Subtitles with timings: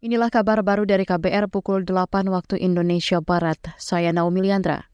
[0.00, 3.60] Inilah kabar baru dari KBR pukul 8 waktu Indonesia Barat.
[3.76, 4.88] Saya Naomi Liandra.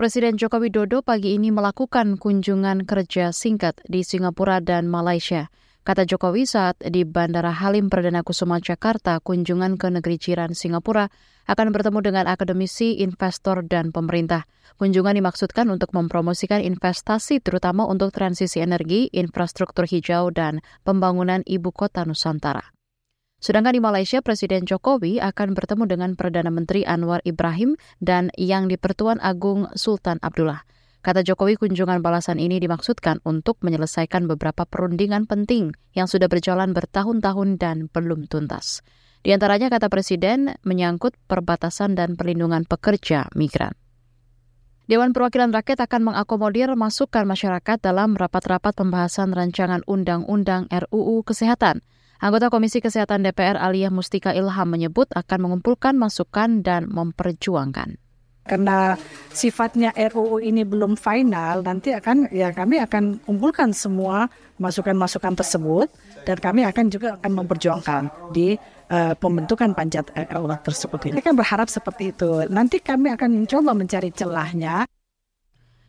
[0.00, 5.52] Presiden Joko Widodo pagi ini melakukan kunjungan kerja singkat di Singapura dan Malaysia.
[5.84, 11.12] Kata Jokowi saat di Bandara Halim Perdana Kusuma Jakarta, kunjungan ke negeri jiran Singapura
[11.44, 14.48] akan bertemu dengan akademisi, investor, dan pemerintah.
[14.80, 22.08] Kunjungan dimaksudkan untuk mempromosikan investasi terutama untuk transisi energi, infrastruktur hijau, dan pembangunan ibu kota
[22.08, 22.73] Nusantara.
[23.44, 29.20] Sedangkan di Malaysia, Presiden Jokowi akan bertemu dengan Perdana Menteri Anwar Ibrahim dan Yang di-Pertuan
[29.20, 30.64] Agung Sultan Abdullah.
[31.04, 37.60] Kata Jokowi, kunjungan balasan ini dimaksudkan untuk menyelesaikan beberapa perundingan penting yang sudah berjalan bertahun-tahun
[37.60, 38.80] dan belum tuntas.
[39.20, 43.76] Di antaranya, kata Presiden, menyangkut perbatasan dan perlindungan pekerja migran.
[44.88, 51.84] Dewan Perwakilan Rakyat akan mengakomodir masukan masyarakat dalam rapat-rapat pembahasan rancangan Undang-Undang RUU Kesehatan–
[52.22, 57.98] Anggota Komisi Kesehatan DPR Aliyah Mustika Ilham menyebut akan mengumpulkan masukan dan memperjuangkan.
[58.44, 58.92] Karena
[59.32, 64.28] sifatnya RUU ini belum final, nanti akan ya kami akan kumpulkan semua
[64.60, 65.88] masukan-masukan tersebut
[66.28, 68.02] dan kami akan juga akan memperjuangkan
[68.36, 68.52] di
[68.92, 71.16] uh, pembentukan panjat RUU tersebut.
[71.16, 72.44] Ini kan berharap seperti itu.
[72.52, 74.84] Nanti kami akan mencoba mencari celahnya.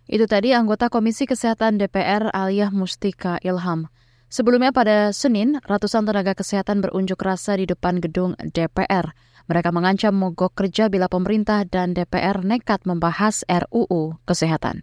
[0.08, 3.92] Itu tadi anggota Komisi Kesehatan DPR Aliyah Mustika Ilham.
[4.28, 9.14] Sebelumnya pada Senin, ratusan tenaga kesehatan berunjuk rasa di depan gedung DPR.
[9.46, 14.82] Mereka mengancam mogok kerja bila pemerintah dan DPR nekat membahas RUU Kesehatan.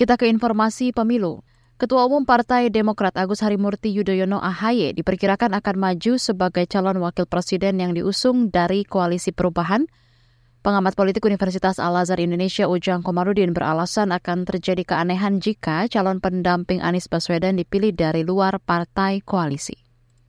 [0.00, 1.44] Kita ke informasi pemilu.
[1.78, 7.78] Ketua Umum Partai Demokrat Agus Harimurti Yudhoyono AHY diperkirakan akan maju sebagai calon wakil presiden
[7.78, 9.86] yang diusung dari Koalisi Perubahan
[10.68, 17.08] Pengamat politik Universitas Al-Azhar Indonesia Ujang Komarudin beralasan akan terjadi keanehan jika calon pendamping Anies
[17.08, 19.72] Baswedan dipilih dari luar partai koalisi.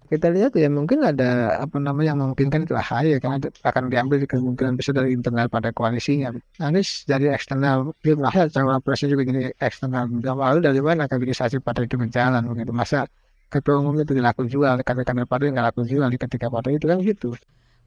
[0.07, 4.79] Kita lihat ya mungkin ada apa namanya yang memungkinkan itu AHY karena akan diambil kemungkinan
[4.79, 6.31] bisa dari internal pada koalisinya.
[6.63, 8.47] Anies dari eksternal, dia merasa
[8.79, 10.07] presiden juga jadi eksternal.
[10.23, 12.71] Lalu dari mana kaderisasi partai itu berjalan begitu.
[12.71, 13.11] Masa
[13.51, 17.03] ketua umumnya tidak laku jual, kata-kata partai nggak laku jual di ketika partai itu kan
[17.03, 17.35] gitu.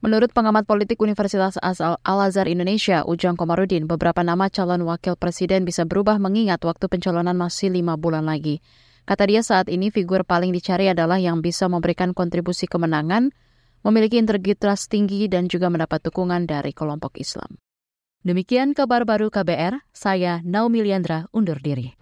[0.03, 6.19] Menurut pengamat politik Universitas Al-Azhar Indonesia, Ujang Komarudin, beberapa nama calon wakil presiden bisa berubah
[6.19, 8.59] mengingat waktu pencalonan masih lima bulan lagi.
[9.07, 13.31] Kata dia saat ini figur paling dicari adalah yang bisa memberikan kontribusi kemenangan,
[13.87, 17.55] memiliki integritas tinggi dan juga mendapat dukungan dari kelompok Islam.
[18.27, 21.95] Demikian kabar baru KBR, saya Naomi Liandra undur diri.